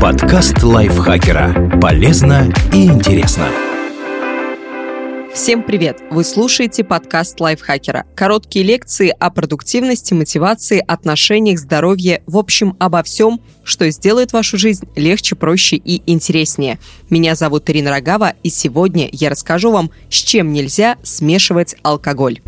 Подкаст 0.00 0.62
лайфхакера. 0.62 1.78
Полезно 1.80 2.52
и 2.72 2.86
интересно. 2.86 3.46
Всем 5.34 5.62
привет! 5.62 5.98
Вы 6.10 6.24
слушаете 6.24 6.84
подкаст 6.84 7.40
лайфхакера. 7.40 8.06
Короткие 8.14 8.64
лекции 8.64 9.14
о 9.18 9.30
продуктивности, 9.30 10.14
мотивации, 10.14 10.82
отношениях, 10.86 11.58
здоровье, 11.58 12.22
в 12.26 12.36
общем, 12.36 12.76
обо 12.78 13.02
всем, 13.02 13.40
что 13.62 13.88
сделает 13.90 14.32
вашу 14.32 14.58
жизнь 14.58 14.88
легче, 14.96 15.36
проще 15.36 15.76
и 15.76 16.02
интереснее. 16.10 16.78
Меня 17.10 17.34
зовут 17.34 17.70
Ирина 17.70 17.90
Рогава, 17.90 18.34
и 18.42 18.50
сегодня 18.50 19.08
я 19.12 19.30
расскажу 19.30 19.70
вам, 19.70 19.90
с 20.10 20.16
чем 20.16 20.52
нельзя 20.52 20.96
смешивать 21.02 21.76
алкоголь. 21.82 22.40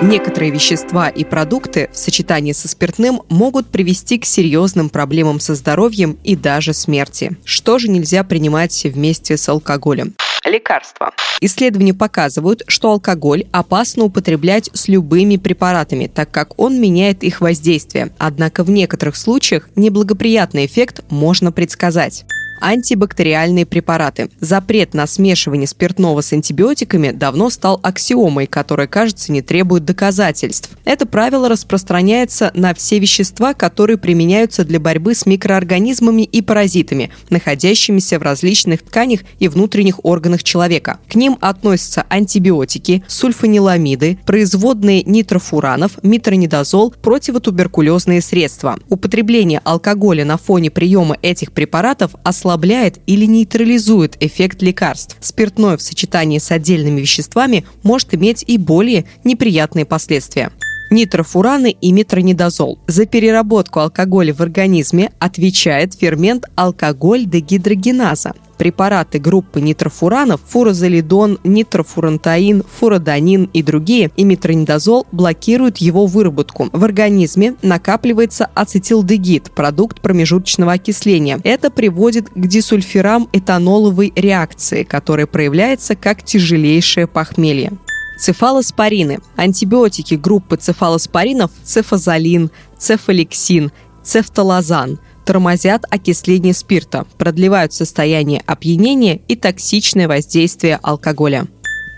Некоторые 0.00 0.52
вещества 0.52 1.08
и 1.08 1.24
продукты 1.24 1.90
в 1.92 1.98
сочетании 1.98 2.52
со 2.52 2.68
спиртным 2.68 3.22
могут 3.28 3.66
привести 3.66 4.18
к 4.18 4.24
серьезным 4.24 4.90
проблемам 4.90 5.40
со 5.40 5.56
здоровьем 5.56 6.16
и 6.22 6.36
даже 6.36 6.72
смерти. 6.72 7.36
Что 7.44 7.80
же 7.80 7.88
нельзя 7.88 8.22
принимать 8.22 8.84
вместе 8.84 9.36
с 9.36 9.48
алкоголем? 9.48 10.14
Лекарства. 10.44 11.12
Исследования 11.40 11.94
показывают, 11.94 12.62
что 12.68 12.92
алкоголь 12.92 13.46
опасно 13.50 14.04
употреблять 14.04 14.70
с 14.72 14.86
любыми 14.86 15.36
препаратами, 15.36 16.06
так 16.06 16.30
как 16.30 16.58
он 16.60 16.80
меняет 16.80 17.24
их 17.24 17.40
воздействие. 17.40 18.10
Однако 18.18 18.62
в 18.62 18.70
некоторых 18.70 19.16
случаях 19.16 19.68
неблагоприятный 19.74 20.66
эффект 20.66 21.02
можно 21.10 21.50
предсказать 21.50 22.24
антибактериальные 22.60 23.66
препараты. 23.66 24.30
Запрет 24.40 24.94
на 24.94 25.06
смешивание 25.06 25.66
спиртного 25.66 26.20
с 26.20 26.32
антибиотиками 26.32 27.12
давно 27.12 27.50
стал 27.50 27.80
аксиомой, 27.82 28.46
которая, 28.46 28.86
кажется, 28.86 29.32
не 29.32 29.42
требует 29.42 29.84
доказательств. 29.84 30.70
Это 30.84 31.06
правило 31.06 31.48
распространяется 31.48 32.50
на 32.54 32.74
все 32.74 32.98
вещества, 32.98 33.54
которые 33.54 33.96
применяются 33.96 34.64
для 34.64 34.80
борьбы 34.80 35.14
с 35.14 35.26
микроорганизмами 35.26 36.22
и 36.22 36.42
паразитами, 36.42 37.10
находящимися 37.30 38.18
в 38.18 38.22
различных 38.22 38.82
тканях 38.82 39.20
и 39.38 39.48
внутренних 39.48 40.04
органах 40.04 40.42
человека. 40.42 40.98
К 41.08 41.14
ним 41.14 41.38
относятся 41.40 42.04
антибиотики, 42.08 43.02
сульфаниламиды, 43.06 44.18
производные 44.26 45.02
нитрофуранов, 45.04 45.92
митронидозол, 46.02 46.92
противотуберкулезные 47.02 48.20
средства. 48.20 48.78
Употребление 48.88 49.60
алкоголя 49.64 50.24
на 50.24 50.36
фоне 50.36 50.70
приема 50.70 51.16
этих 51.22 51.52
препаратов 51.52 52.14
ослабляет 52.24 52.47
ослабляет 52.48 52.98
или 53.06 53.26
нейтрализует 53.26 54.16
эффект 54.20 54.62
лекарств. 54.62 55.16
Спиртное 55.20 55.76
в 55.76 55.82
сочетании 55.82 56.38
с 56.38 56.50
отдельными 56.50 57.00
веществами 57.02 57.66
может 57.82 58.14
иметь 58.14 58.42
и 58.46 58.56
более 58.56 59.04
неприятные 59.24 59.84
последствия 59.84 60.50
нитрофураны 60.90 61.76
и 61.78 61.92
метронидозол. 61.92 62.78
За 62.86 63.04
переработку 63.04 63.80
алкоголя 63.80 64.32
в 64.32 64.40
организме 64.40 65.10
отвечает 65.18 65.92
фермент 65.92 66.46
алкоголь-дегидрогеназа. 66.54 68.32
Препараты 68.58 69.20
группы 69.20 69.60
нитрофуранов, 69.60 70.40
фурозолидон, 70.48 71.38
нитрофурантаин, 71.44 72.64
фуродонин 72.78 73.48
и 73.52 73.62
другие, 73.62 74.10
и 74.16 74.24
метронидозол 74.24 75.06
блокируют 75.12 75.78
его 75.78 76.06
выработку. 76.06 76.68
В 76.72 76.82
организме 76.82 77.54
накапливается 77.62 78.50
ацетилдегид, 78.54 79.52
продукт 79.52 80.00
промежуточного 80.00 80.72
окисления. 80.72 81.40
Это 81.44 81.70
приводит 81.70 82.30
к 82.30 82.46
дисульфирам 82.46 83.28
этаноловой 83.32 84.12
реакции, 84.16 84.82
которая 84.82 85.26
проявляется 85.26 85.94
как 85.94 86.24
тяжелейшее 86.24 87.06
похмелье. 87.06 87.72
Цефалоспорины. 88.18 89.20
Антибиотики 89.36 90.14
группы 90.14 90.56
цефалоспоринов 90.56 91.52
цефазолин, 91.62 92.50
цефалексин, 92.76 93.70
цефталазан 94.02 94.98
тормозят 95.28 95.84
окисление 95.90 96.54
спирта, 96.54 97.04
продлевают 97.18 97.74
состояние 97.74 98.42
опьянения 98.46 99.20
и 99.28 99.36
токсичное 99.36 100.08
воздействие 100.08 100.80
алкоголя 100.82 101.46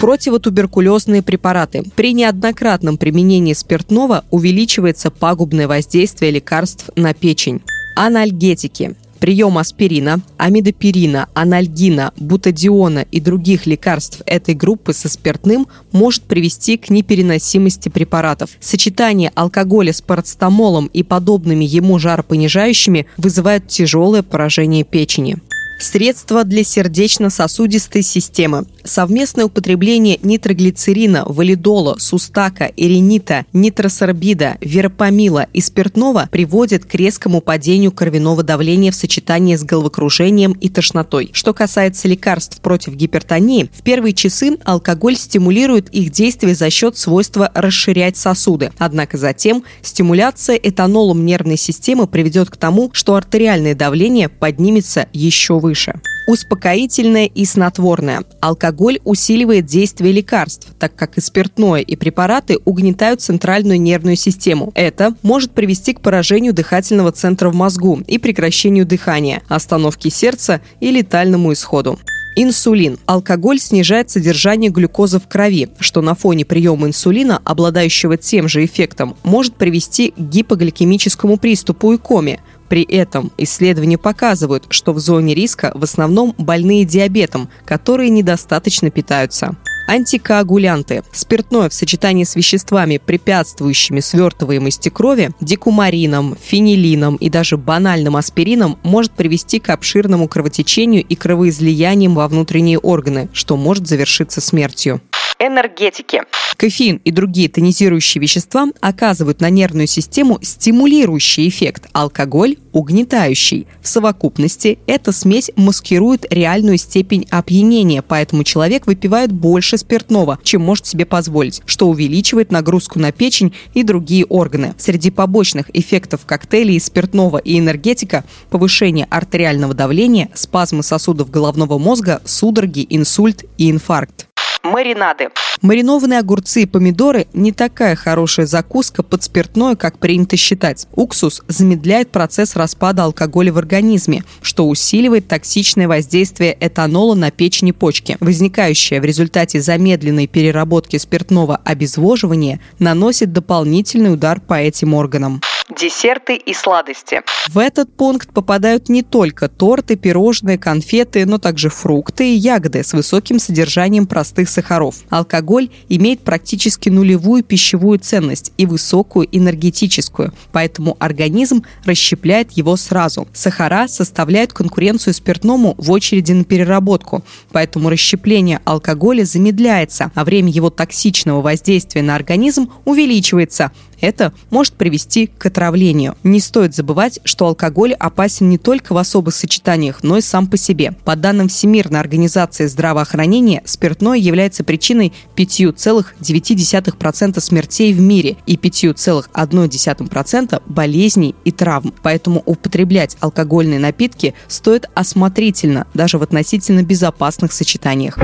противотуберкулезные 0.00 1.22
препараты. 1.22 1.84
При 1.94 2.14
неоднократном 2.14 2.96
применении 2.96 3.52
спиртного 3.52 4.24
увеличивается 4.30 5.10
пагубное 5.10 5.68
воздействие 5.68 6.32
лекарств 6.32 6.88
на 6.96 7.12
печень. 7.12 7.60
Анальгетики. 7.94 8.96
Прием 9.20 9.58
аспирина, 9.58 10.22
амидопирина, 10.38 11.28
анальгина, 11.34 12.12
бутадиона 12.16 13.00
и 13.12 13.20
других 13.20 13.66
лекарств 13.66 14.22
этой 14.24 14.54
группы 14.54 14.94
со 14.94 15.10
спиртным 15.10 15.68
может 15.92 16.22
привести 16.22 16.78
к 16.78 16.88
непереносимости 16.88 17.90
препаратов. 17.90 18.50
Сочетание 18.60 19.30
алкоголя 19.34 19.92
с 19.92 20.00
парацетамолом 20.00 20.86
и 20.86 21.02
подобными 21.02 21.66
ему 21.66 21.98
жаропонижающими 21.98 23.06
вызывает 23.18 23.68
тяжелое 23.68 24.22
поражение 24.22 24.84
печени. 24.84 25.36
Средства 25.80 26.44
для 26.44 26.62
сердечно-сосудистой 26.62 28.02
системы. 28.02 28.66
Совместное 28.84 29.46
употребление 29.46 30.18
нитроглицерина, 30.22 31.24
валидола, 31.26 31.96
сустака, 31.98 32.70
эринита, 32.76 33.46
нитросорбида, 33.54 34.58
веропамила 34.60 35.46
и 35.54 35.62
спиртного 35.62 36.28
приводит 36.30 36.84
к 36.84 36.94
резкому 36.94 37.40
падению 37.40 37.92
кровяного 37.92 38.42
давления 38.42 38.92
в 38.92 38.94
сочетании 38.94 39.56
с 39.56 39.64
головокружением 39.64 40.52
и 40.52 40.68
тошнотой. 40.68 41.30
Что 41.32 41.54
касается 41.54 42.08
лекарств 42.08 42.60
против 42.60 42.92
гипертонии, 42.92 43.70
в 43.72 43.82
первые 43.82 44.12
часы 44.12 44.58
алкоголь 44.64 45.16
стимулирует 45.16 45.88
их 45.94 46.10
действие 46.10 46.54
за 46.54 46.68
счет 46.68 46.98
свойства 46.98 47.50
расширять 47.54 48.18
сосуды. 48.18 48.70
Однако 48.76 49.16
затем 49.16 49.64
стимуляция 49.80 50.56
этанолом 50.56 51.24
нервной 51.24 51.56
системы 51.56 52.06
приведет 52.06 52.50
к 52.50 52.58
тому, 52.58 52.90
что 52.92 53.14
артериальное 53.14 53.74
давление 53.74 54.28
поднимется 54.28 55.08
еще 55.14 55.58
выше 55.58 55.69
выше. 55.70 55.94
Успокоительное 56.26 57.26
и 57.26 57.44
снотворное. 57.44 58.24
Алкоголь 58.40 58.98
усиливает 59.04 59.66
действие 59.66 60.12
лекарств, 60.12 60.68
так 60.78 60.94
как 60.96 61.16
и 61.16 61.20
спиртное, 61.20 61.80
и 61.80 61.96
препараты 61.96 62.58
угнетают 62.64 63.20
центральную 63.20 63.80
нервную 63.80 64.16
систему. 64.16 64.72
Это 64.74 65.14
может 65.22 65.52
привести 65.52 65.92
к 65.92 66.00
поражению 66.00 66.52
дыхательного 66.52 67.12
центра 67.12 67.50
в 67.50 67.54
мозгу 67.54 68.00
и 68.06 68.18
прекращению 68.18 68.84
дыхания, 68.84 69.42
остановке 69.48 70.10
сердца 70.10 70.60
и 70.80 70.90
летальному 70.90 71.52
исходу. 71.52 71.98
Инсулин. 72.36 72.98
Алкоголь 73.06 73.58
снижает 73.58 74.08
содержание 74.08 74.70
глюкозы 74.70 75.18
в 75.18 75.26
крови, 75.26 75.68
что 75.80 76.00
на 76.00 76.14
фоне 76.14 76.44
приема 76.44 76.86
инсулина, 76.86 77.40
обладающего 77.44 78.16
тем 78.16 78.48
же 78.48 78.64
эффектом, 78.64 79.16
может 79.24 79.56
привести 79.56 80.12
к 80.12 80.18
гипогликемическому 80.18 81.36
приступу 81.38 81.92
и 81.92 81.98
коме. 81.98 82.40
При 82.70 82.82
этом 82.82 83.32
исследования 83.36 83.98
показывают, 83.98 84.66
что 84.70 84.92
в 84.92 85.00
зоне 85.00 85.34
риска 85.34 85.72
в 85.74 85.82
основном 85.82 86.36
больные 86.38 86.84
диабетом, 86.84 87.50
которые 87.66 88.10
недостаточно 88.10 88.90
питаются 88.90 89.56
антикоагулянты. 89.88 91.02
Спиртное 91.10 91.68
в 91.68 91.74
сочетании 91.74 92.22
с 92.22 92.36
веществами, 92.36 92.98
препятствующими 93.04 93.98
свертываемости 93.98 94.88
крови, 94.88 95.32
декумарином, 95.40 96.36
фенилином 96.40 97.16
и 97.16 97.28
даже 97.28 97.56
банальным 97.56 98.14
аспирином 98.16 98.78
может 98.84 99.10
привести 99.10 99.58
к 99.58 99.70
обширному 99.70 100.28
кровотечению 100.28 101.04
и 101.04 101.16
кровоизлияниям 101.16 102.14
во 102.14 102.28
внутренние 102.28 102.78
органы, 102.78 103.28
что 103.32 103.56
может 103.56 103.88
завершиться 103.88 104.40
смертью 104.40 105.00
энергетики. 105.40 106.22
Кофеин 106.56 107.00
и 107.04 107.10
другие 107.10 107.48
тонизирующие 107.48 108.20
вещества 108.20 108.66
оказывают 108.80 109.40
на 109.40 109.48
нервную 109.48 109.86
систему 109.86 110.38
стимулирующий 110.42 111.48
эффект, 111.48 111.88
алкоголь– 111.92 112.56
угнетающий. 112.72 113.66
В 113.82 113.88
совокупности 113.88 114.78
эта 114.86 115.10
смесь 115.10 115.50
маскирует 115.56 116.26
реальную 116.30 116.76
степень 116.76 117.26
опьянения, 117.30 118.02
поэтому 118.02 118.44
человек 118.44 118.86
выпивает 118.86 119.32
больше 119.32 119.78
спиртного, 119.78 120.38
чем 120.42 120.62
может 120.62 120.86
себе 120.86 121.06
позволить, 121.06 121.62
что 121.64 121.88
увеличивает 121.88 122.52
нагрузку 122.52 122.98
на 122.98 123.10
печень 123.10 123.54
и 123.74 123.82
другие 123.82 124.26
органы. 124.26 124.74
Среди 124.78 125.10
побочных 125.10 125.70
эффектов 125.72 126.26
коктейлей 126.26 126.78
спиртного 126.78 127.38
и 127.38 127.58
энергетика– 127.58 128.24
повышение 128.50 129.06
артериального 129.10 129.74
давления, 129.74 130.28
спазмы 130.34 130.82
сосудов 130.82 131.30
головного 131.30 131.78
мозга, 131.78 132.20
судороги, 132.24 132.86
инсульт 132.88 133.44
и 133.56 133.70
инфаркт. 133.70 134.29
Маринады. 134.62 135.28
Маринованные 135.62 136.18
огурцы 136.18 136.62
и 136.62 136.66
помидоры 136.66 137.26
не 137.32 137.52
такая 137.52 137.96
хорошая 137.96 138.46
закуска 138.46 139.02
под 139.02 139.22
спиртное, 139.22 139.76
как 139.76 139.98
принято 139.98 140.36
считать. 140.36 140.86
Уксус 140.94 141.42
замедляет 141.48 142.10
процесс 142.10 142.56
распада 142.56 143.04
алкоголя 143.04 143.52
в 143.52 143.58
организме, 143.58 144.24
что 144.42 144.68
усиливает 144.68 145.28
токсичное 145.28 145.88
воздействие 145.88 146.56
этанола 146.58 147.14
на 147.14 147.30
печень 147.30 147.68
и 147.68 147.72
почки. 147.72 148.16
Возникающее 148.20 149.00
в 149.00 149.04
результате 149.04 149.60
замедленной 149.60 150.26
переработки 150.26 150.96
спиртного 150.96 151.56
обезвоживания 151.64 152.60
наносит 152.78 153.32
дополнительный 153.32 154.12
удар 154.12 154.40
по 154.40 154.54
этим 154.54 154.94
органам 154.94 155.40
десерты 155.76 156.36
и 156.36 156.54
сладости. 156.54 157.22
В 157.48 157.58
этот 157.58 157.92
пункт 157.94 158.32
попадают 158.32 158.88
не 158.88 159.02
только 159.02 159.48
торты, 159.48 159.96
пирожные, 159.96 160.58
конфеты, 160.58 161.26
но 161.26 161.38
также 161.38 161.70
фрукты 161.70 162.34
и 162.34 162.36
ягоды 162.36 162.82
с 162.82 162.92
высоким 162.92 163.38
содержанием 163.38 164.06
простых 164.06 164.48
сахаров. 164.48 164.96
Алкоголь 165.08 165.70
имеет 165.88 166.20
практически 166.20 166.88
нулевую 166.88 167.42
пищевую 167.42 167.98
ценность 167.98 168.52
и 168.56 168.66
высокую 168.66 169.28
энергетическую, 169.30 170.32
поэтому 170.52 170.96
организм 170.98 171.64
расщепляет 171.84 172.52
его 172.52 172.76
сразу. 172.76 173.28
Сахара 173.32 173.88
составляют 173.88 174.52
конкуренцию 174.52 175.14
спиртному 175.14 175.74
в 175.78 175.90
очереди 175.90 176.32
на 176.32 176.44
переработку, 176.44 177.24
поэтому 177.52 177.90
расщепление 177.90 178.60
алкоголя 178.64 179.24
замедляется, 179.24 180.10
а 180.14 180.24
время 180.24 180.50
его 180.50 180.70
токсичного 180.70 181.40
воздействия 181.40 182.02
на 182.02 182.14
организм 182.14 182.70
увеличивается. 182.84 183.72
Это 184.00 184.32
может 184.50 184.74
привести 184.74 185.26
к 185.26 185.46
отравлению. 185.46 186.16
Не 186.22 186.40
стоит 186.40 186.74
забывать, 186.74 187.20
что 187.24 187.46
алкоголь 187.46 187.92
опасен 187.94 188.48
не 188.48 188.58
только 188.58 188.92
в 188.92 188.98
особых 188.98 189.34
сочетаниях, 189.34 190.02
но 190.02 190.16
и 190.16 190.20
сам 190.20 190.46
по 190.46 190.56
себе. 190.56 190.92
По 191.04 191.16
данным 191.16 191.48
Всемирной 191.48 192.00
организации 192.00 192.66
здравоохранения, 192.66 193.62
спиртное 193.64 194.18
является 194.18 194.64
причиной 194.64 195.12
5,9% 195.36 197.40
смертей 197.40 197.92
в 197.92 198.00
мире 198.00 198.36
и 198.46 198.56
5,1% 198.56 200.62
болезней 200.66 201.34
и 201.44 201.52
травм. 201.52 201.94
Поэтому 202.02 202.42
употреблять 202.46 203.16
алкогольные 203.20 203.78
напитки 203.78 204.34
стоит 204.48 204.88
осмотрительно, 204.94 205.86
даже 205.94 206.18
в 206.18 206.22
относительно 206.22 206.82
безопасных 206.82 207.52
сочетаниях. 207.52 208.18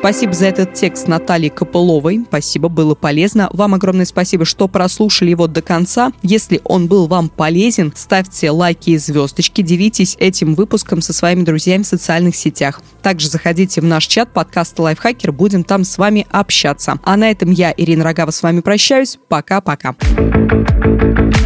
Спасибо 0.00 0.32
за 0.32 0.46
этот 0.46 0.72
текст 0.72 1.08
Натальи 1.08 1.50
Копыловой. 1.50 2.24
Спасибо, 2.26 2.70
было 2.70 2.94
полезно. 2.94 3.50
Вам 3.52 3.74
огромное 3.74 4.06
спасибо, 4.06 4.46
что 4.46 4.66
прослушали 4.66 5.28
его 5.28 5.46
до 5.46 5.60
конца. 5.60 6.10
Если 6.22 6.62
он 6.64 6.86
был 6.86 7.06
вам 7.06 7.28
полезен, 7.28 7.92
ставьте 7.94 8.50
лайки 8.50 8.90
и 8.90 8.96
звездочки, 8.96 9.60
делитесь 9.60 10.16
этим 10.18 10.54
выпуском 10.54 11.02
со 11.02 11.12
своими 11.12 11.42
друзьями 11.42 11.82
в 11.82 11.86
социальных 11.86 12.34
сетях. 12.34 12.80
Также 13.02 13.28
заходите 13.28 13.82
в 13.82 13.84
наш 13.84 14.06
чат 14.06 14.32
подкаста 14.32 14.80
Лайфхакер, 14.84 15.32
будем 15.32 15.64
там 15.64 15.84
с 15.84 15.98
вами 15.98 16.26
общаться. 16.30 16.98
А 17.04 17.18
на 17.18 17.30
этом 17.30 17.50
я, 17.50 17.74
Ирина 17.76 18.02
Рогава, 18.02 18.30
с 18.30 18.42
вами 18.42 18.60
прощаюсь. 18.60 19.18
Пока-пока. 19.28 19.94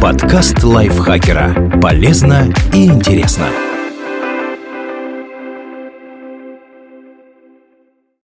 Подкаст 0.01 0.63
Лайфхакера. 0.63 1.79
Полезно 1.81 2.53
и 2.73 2.85
интересно. 2.85 3.49